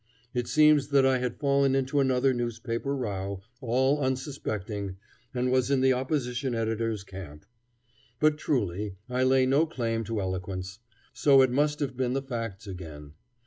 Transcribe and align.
It 0.33 0.47
seems 0.47 0.87
that 0.87 1.05
I 1.05 1.19
had 1.19 1.37
fallen 1.37 1.75
into 1.75 1.99
another 1.99 2.33
newspaper 2.33 2.95
row, 2.95 3.43
all 3.61 4.01
unsuspecting, 4.01 4.97
and 5.31 5.51
was 5.51 5.69
in 5.69 5.81
the 5.81 5.93
opposition 5.93 6.55
editor's 6.55 7.03
camp. 7.03 7.45
But, 8.19 8.39
truly, 8.39 8.95
I 9.11 9.21
lay 9.21 9.45
no 9.45 9.67
claim 9.67 10.03
to 10.05 10.19
eloquence. 10.19 10.79
So 11.13 11.43
it 11.43 11.51
must 11.51 11.81
have 11.81 11.95
been 11.95 12.13
the 12.13 12.21
facts, 12.23 12.65
again. 12.65 13.13